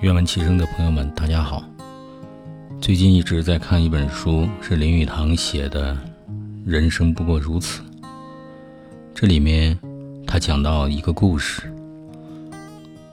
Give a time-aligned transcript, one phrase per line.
[0.00, 1.62] 愿闻其声的朋友们，大家好。
[2.80, 5.92] 最近一直在看一本书，是林语堂写的
[6.64, 7.82] 《人生不过如此》。
[9.14, 9.78] 这里面
[10.26, 11.70] 他讲到一个故事，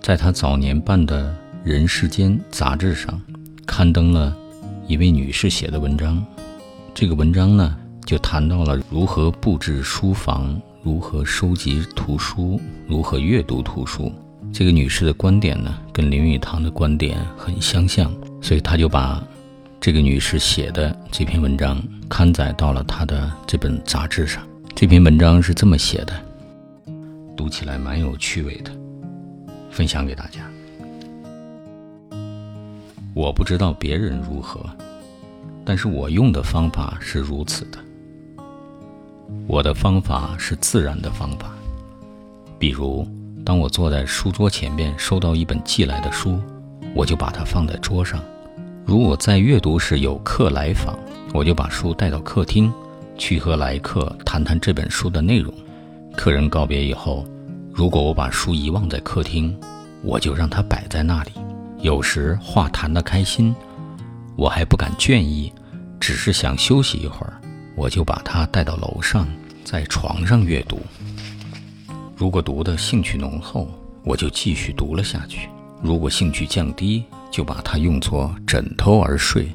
[0.00, 1.28] 在他早年办的
[1.68, 3.20] 《人世间》杂志上
[3.66, 4.34] 刊登了
[4.86, 6.24] 一位女士写的文章。
[6.94, 7.76] 这个文章呢，
[8.06, 14.10] 就谈到了如何布置书房，如何收集图书，如何阅读图书。
[14.52, 19.22] 这个女士的观点呢，跟林语堂的观点很相像，所以他就把
[19.80, 24.46] 这个女士写的这篇文章刊载到了他的这本杂志上。
[24.74, 26.12] 这篇文章是这么写的，
[27.36, 28.70] 读起来蛮有趣味的，
[29.70, 30.40] 分享给大家。
[33.14, 34.60] 我不知道别人如何，
[35.64, 37.78] 但是我用的方法是如此的。
[39.46, 41.52] 我的方法是自然的方法，
[42.58, 43.06] 比如。
[43.44, 46.40] 当我坐在书桌前面，收到一本寄来的书，
[46.94, 48.22] 我就把它放在桌上。
[48.84, 50.98] 如果在阅读时有客来访，
[51.32, 52.72] 我就把书带到客厅，
[53.16, 55.52] 去和来客谈谈这本书的内容。
[56.16, 57.24] 客人告别以后，
[57.72, 59.56] 如果我把书遗忘在客厅，
[60.02, 61.32] 我就让它摆在那里。
[61.78, 63.54] 有时话谈得开心，
[64.36, 65.52] 我还不敢倦意，
[65.98, 67.40] 只是想休息一会儿，
[67.76, 69.26] 我就把它带到楼上，
[69.64, 70.80] 在床上阅读。
[72.20, 73.66] 如果读的兴趣浓厚，
[74.04, 75.48] 我就继续读了下去；
[75.82, 79.50] 如果兴趣降低，就把它用作枕头而睡。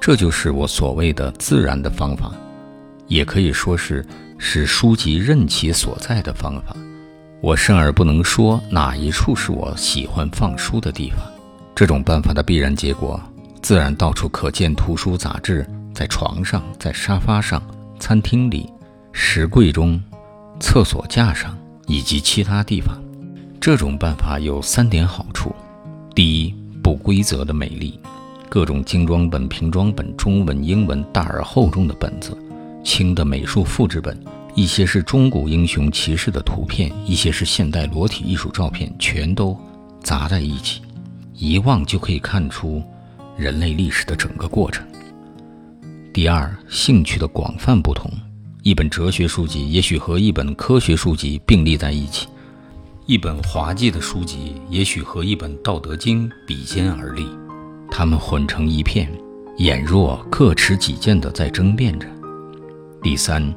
[0.00, 2.32] 这就是我所谓的自然的方法，
[3.06, 4.02] 也可以说是
[4.38, 6.74] 使书籍任其所在的方法。
[7.42, 11.18] 我甚而不能说哪一处是我喜欢放书的地方。
[11.74, 13.20] 这种办法的必然结果，
[13.60, 17.62] 自然到处可见图书杂志，在床上，在沙发上，
[18.00, 18.72] 餐厅里，
[19.12, 20.02] 石柜中，
[20.58, 21.54] 厕所架上。
[21.86, 23.00] 以及其他地方，
[23.60, 25.54] 这种办法有三点好处：
[26.14, 27.98] 第一，不规则的美丽，
[28.48, 32.36] 各种精装本、平装本、中文、英文大而厚重的本子，
[32.84, 34.18] 轻的美术复制本，
[34.54, 39.56] 一些是中古英雄骑士的图片，一些是现代裸体艺术照片，全都
[40.02, 40.82] 砸在一起，
[41.34, 42.82] 一望就可以看出
[43.36, 44.86] 人类历史的整个过程。
[46.12, 48.10] 第二，兴趣的广泛不同。
[48.66, 52.26] 一本哲学书籍也许和一本科学书籍并立在一起，
[53.06, 57.24] 一本滑稽的书籍也许和一本《道德经》比肩而立，
[57.92, 59.08] 它们混成一片，
[59.58, 62.08] 俨若各持己见的在争辩着。
[63.00, 63.54] 第三，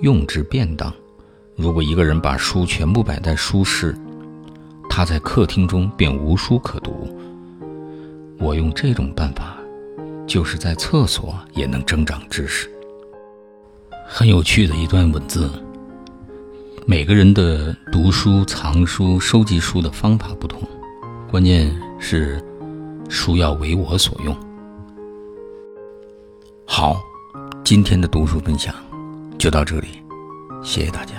[0.00, 0.90] 用之便当。
[1.54, 3.94] 如果一个人把书全部摆在书室，
[4.88, 7.14] 他在客厅中便无书可读。
[8.38, 9.58] 我用这种办法，
[10.26, 12.70] 就是在厕所也能增长知识。
[14.08, 15.50] 很有趣的一段文字。
[16.86, 20.62] 每个人的读书、藏书、收集书的方法不同，
[21.28, 22.42] 关键是
[23.08, 24.34] 书要为我所用。
[26.64, 27.00] 好，
[27.64, 28.72] 今天的读书分享
[29.36, 29.88] 就到这里，
[30.62, 31.15] 谢谢大家。